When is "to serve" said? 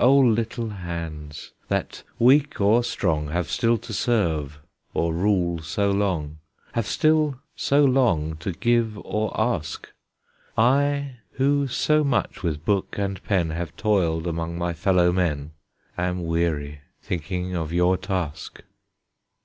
3.78-4.58